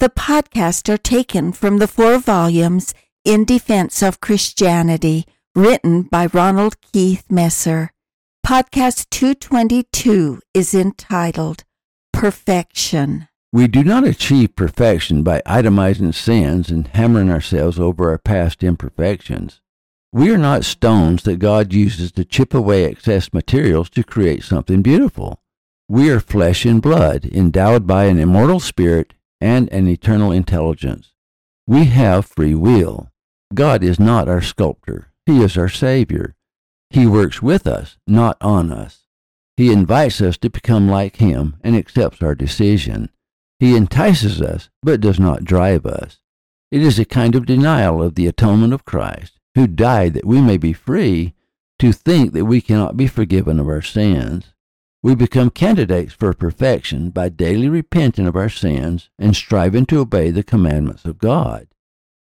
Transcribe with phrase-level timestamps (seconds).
[0.00, 2.94] The podcasts are taken from the four volumes
[3.24, 7.92] In Defense of Christianity, written by Ronald Keith Messer.
[8.44, 11.62] Podcast 222 is entitled
[12.12, 13.28] Perfection.
[13.52, 19.60] We do not achieve perfection by itemizing sins and hammering ourselves over our past imperfections.
[20.12, 24.82] We are not stones that God uses to chip away excess materials to create something
[24.82, 25.40] beautiful.
[25.88, 31.12] We are flesh and blood, endowed by an immortal spirit and an eternal intelligence.
[31.66, 33.10] We have free will.
[33.54, 36.34] God is not our sculptor, He is our Savior.
[36.90, 39.06] He works with us, not on us.
[39.56, 43.10] He invites us to become like Him and accepts our decision.
[43.58, 46.18] He entices us, but does not drive us.
[46.70, 50.40] It is a kind of denial of the atonement of Christ, who died that we
[50.40, 51.34] may be free,
[51.78, 54.53] to think that we cannot be forgiven of our sins.
[55.04, 60.30] We become candidates for perfection by daily repenting of our sins and striving to obey
[60.30, 61.68] the commandments of God.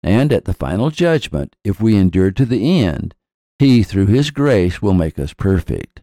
[0.00, 3.16] And at the final judgment, if we endure to the end,
[3.58, 6.02] He, through His grace, will make us perfect.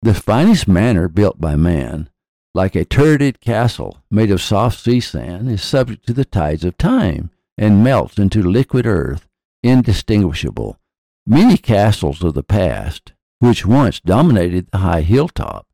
[0.00, 2.08] The finest manor built by man,
[2.54, 6.78] like a turreted castle made of soft sea sand, is subject to the tides of
[6.78, 9.28] time and melts into liquid earth,
[9.62, 10.78] indistinguishable.
[11.26, 15.66] Many castles of the past, which once dominated the high hilltop,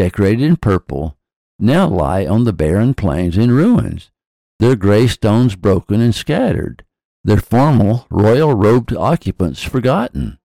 [0.00, 1.14] decorated in purple,
[1.58, 4.10] now lie on the barren plains in ruins,
[4.58, 6.86] their gray stones broken and scattered,
[7.22, 10.38] their formal, royal robed occupants forgotten.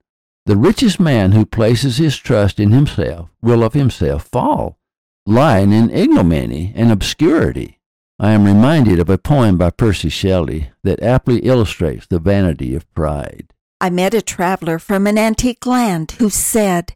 [0.46, 4.78] The richest man who places his trust in himself will of himself fall,
[5.26, 7.80] lying in ignominy and obscurity.
[8.20, 12.94] I am reminded of a poem by Percy Shelley that aptly illustrates the vanity of
[12.94, 13.54] pride.
[13.80, 16.96] I met a traveler from an antique land who said,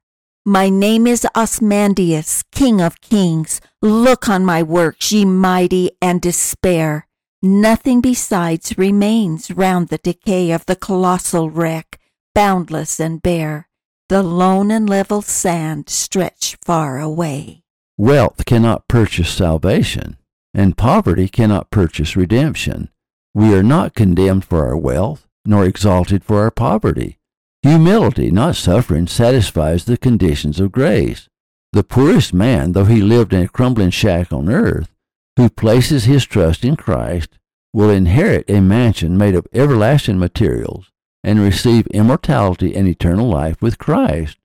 [0.45, 3.61] My name is Ozymandias, King of Kings.
[3.79, 7.05] Look on my works, ye mighty, and despair.
[7.43, 11.99] Nothing besides remains round the decay of the colossal wreck,
[12.33, 13.67] boundless and bare.
[14.09, 17.61] The lone and level sand stretch far away.
[17.95, 20.17] Wealth cannot purchase salvation,
[20.55, 22.89] and poverty cannot purchase redemption.
[23.35, 27.19] We are not condemned for our wealth, nor exalted for our poverty.
[27.63, 31.29] Humility, not suffering, satisfies the conditions of grace.
[31.73, 34.91] The poorest man, though he lived in a crumbling shack on earth,
[35.37, 37.37] who places his trust in Christ,
[37.71, 40.91] will inherit a mansion made of everlasting materials
[41.23, 44.37] and receive immortality and eternal life with Christ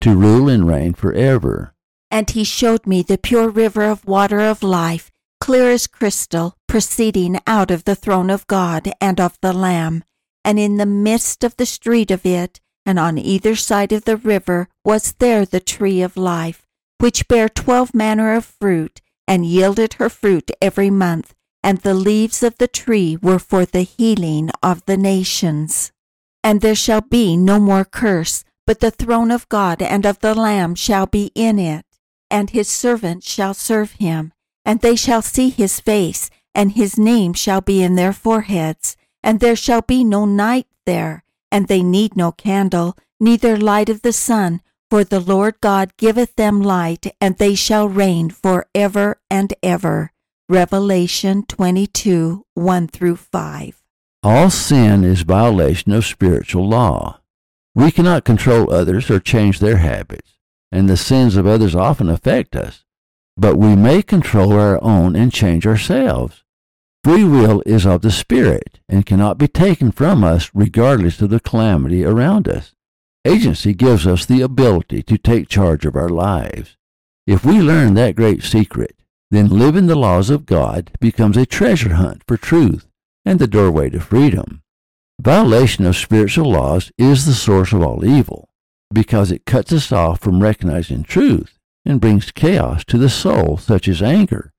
[0.00, 1.74] to rule and reign forever.
[2.10, 5.10] And he showed me the pure river of water of life,
[5.40, 10.04] clear as crystal, proceeding out of the throne of God and of the Lamb.
[10.44, 14.16] And in the midst of the street of it, and on either side of the
[14.16, 16.66] river was there the tree of life,
[16.98, 22.42] which bare twelve manner of fruit, and yielded her fruit every month, and the leaves
[22.42, 25.92] of the tree were for the healing of the nations.
[26.42, 30.34] And there shall be no more curse, but the throne of God and of the
[30.34, 31.86] Lamb shall be in it,
[32.30, 34.32] and his servants shall serve him,
[34.64, 39.40] and they shall see his face, and his name shall be in their foreheads, and
[39.40, 41.24] there shall be no night there
[41.54, 44.60] and they need no candle, neither light of the sun,
[44.90, 50.10] for the Lord God giveth them light, and they shall reign for ever and ever.
[50.48, 53.82] Revelation 22 1 through 5.
[54.24, 57.20] All sin is violation of spiritual law.
[57.72, 60.32] We cannot control others or change their habits,
[60.72, 62.84] and the sins of others often affect us.
[63.36, 66.43] But we may control our own and change ourselves.
[67.04, 71.38] Free will is of the Spirit and cannot be taken from us regardless of the
[71.38, 72.72] calamity around us.
[73.26, 76.78] Agency gives us the ability to take charge of our lives.
[77.26, 78.96] If we learn that great secret,
[79.30, 82.86] then living the laws of God becomes a treasure hunt for truth
[83.26, 84.62] and the doorway to freedom.
[85.20, 88.48] Violation of spiritual laws is the source of all evil
[88.94, 93.88] because it cuts us off from recognizing truth and brings chaos to the soul, such
[93.88, 94.54] as anger,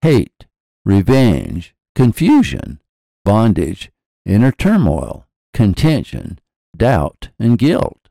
[0.00, 0.46] hate,
[0.86, 2.80] revenge, confusion,
[3.24, 3.90] bondage,
[4.24, 6.38] inner turmoil, contention,
[6.76, 8.08] doubt, and guilt.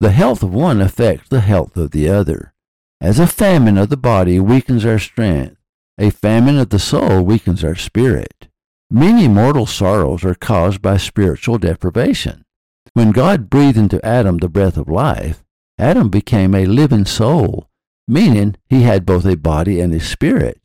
[0.00, 2.54] The health of one affects the health of the other.
[3.00, 5.56] As a famine of the body weakens our strength,
[5.98, 8.48] a famine of the soul weakens our spirit.
[8.90, 12.44] Many mortal sorrows are caused by spiritual deprivation.
[12.94, 15.44] When God breathed into Adam the breath of life,
[15.78, 17.68] Adam became a living soul,
[18.08, 20.60] meaning he had both a body and a spirit.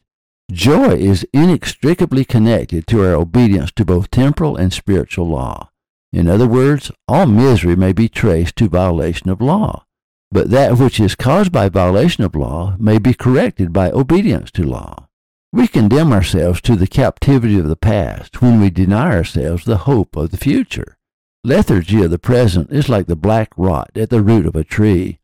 [0.52, 5.70] Joy is inextricably connected to our obedience to both temporal and spiritual law.
[6.14, 9.86] In other words, all misery may be traced to violation of law,
[10.32, 14.64] but that which is caused by violation of law may be corrected by obedience to
[14.64, 15.08] law.
[15.52, 20.16] We condemn ourselves to the captivity of the past when we deny ourselves the hope
[20.16, 20.96] of the future.
[21.44, 25.20] Lethargy of the present is like the black rot at the root of a tree.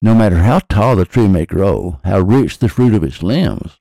[0.00, 3.78] No matter how tall the tree may grow, how rich the fruit of its limbs,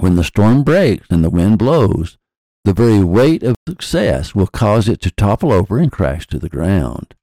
[0.00, 2.18] when the storm breaks and the wind blows,
[2.64, 6.48] the very weight of success will cause it to topple over and crash to the
[6.48, 7.14] ground.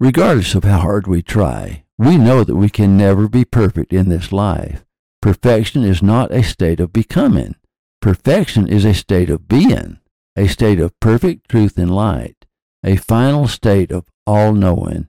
[0.00, 4.08] Regardless of how hard we try, we know that we can never be perfect in
[4.08, 4.84] this life.
[5.22, 7.54] Perfection is not a state of becoming.
[8.02, 9.98] Perfection is a state of being,
[10.36, 12.44] a state of perfect truth and light,
[12.84, 15.06] a final state of all knowing.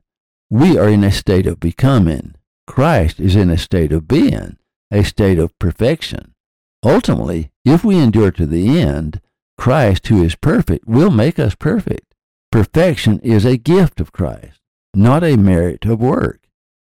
[0.50, 2.36] We are in a state of becoming.
[2.68, 4.58] Christ is in a state of being,
[4.92, 6.35] a state of perfection.
[6.86, 9.20] Ultimately, if we endure to the end,
[9.58, 12.14] Christ, who is perfect, will make us perfect.
[12.52, 14.62] Perfection is a gift of Christ,
[14.94, 16.42] not a merit of work.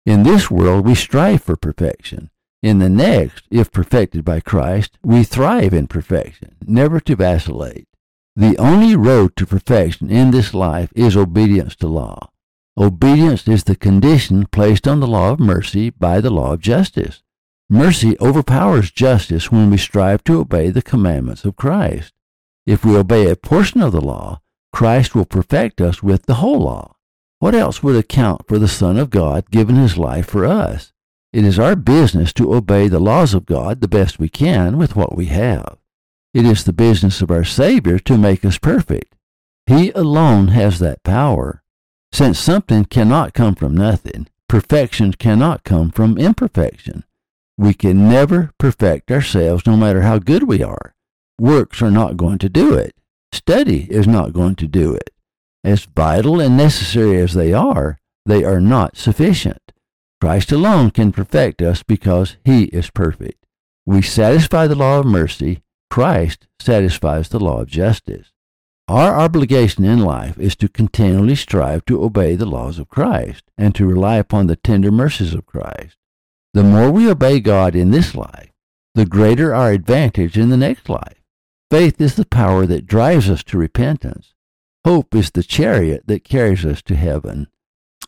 [0.06, 2.30] In this world, we strive for perfection.
[2.64, 7.88] In the next, if perfected by Christ, we thrive in perfection, never to vacillate.
[8.36, 12.30] The only road to perfection in this life is obedience to law.
[12.78, 17.24] Obedience is the condition placed on the law of mercy by the law of justice.
[17.74, 22.12] Mercy overpowers justice when we strive to obey the commandments of Christ.
[22.66, 24.42] If we obey a portion of the law,
[24.74, 26.98] Christ will perfect us with the whole law.
[27.40, 30.92] What else would account for the Son of God giving his life for us?
[31.32, 34.98] It is our business to obey the laws of God the best we can with
[34.98, 35.78] what we have.
[36.34, 39.16] It is the business of our Savior to make us perfect.
[39.66, 41.64] He alone has that power.
[42.12, 47.06] Since something cannot come from nothing, perfection cannot come from imperfection.
[47.62, 50.96] We can never perfect ourselves no matter how good we are.
[51.40, 52.96] Works are not going to do it.
[53.32, 55.12] Study is not going to do it.
[55.64, 59.74] As vital and necessary as they are, they are not sufficient.
[60.20, 63.46] Christ alone can perfect us because he is perfect.
[63.86, 65.62] We satisfy the law of mercy.
[65.92, 68.32] Christ satisfies the law of justice.
[68.88, 73.76] Our obligation in life is to continually strive to obey the laws of Christ and
[73.76, 75.98] to rely upon the tender mercies of Christ.
[76.54, 78.52] The more we obey God in this life,
[78.94, 81.22] the greater our advantage in the next life.
[81.70, 84.34] Faith is the power that drives us to repentance.
[84.84, 87.48] Hope is the chariot that carries us to heaven.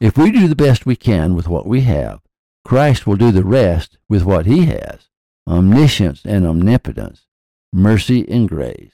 [0.01, 2.19] If we do the best we can with what we have,
[2.65, 5.09] Christ will do the rest with what he has
[5.47, 7.27] omniscience and omnipotence,
[7.73, 8.93] mercy and grace.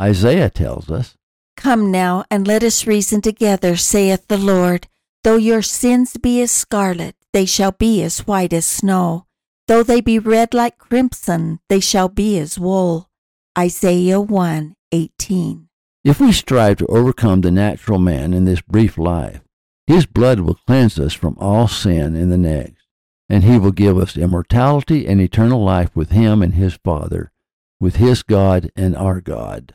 [0.00, 1.14] Isaiah tells us,
[1.56, 4.88] Come now, and let us reason together, saith the Lord.
[5.22, 9.26] Though your sins be as scarlet, they shall be as white as snow.
[9.66, 13.10] Though they be red like crimson, they shall be as wool.
[13.58, 15.68] Isaiah 1 18.
[16.04, 19.40] If we strive to overcome the natural man in this brief life,
[19.88, 22.86] his blood will cleanse us from all sin in the next,
[23.28, 27.32] and he will give us immortality and eternal life with him and his Father,
[27.80, 29.74] with his God and our God.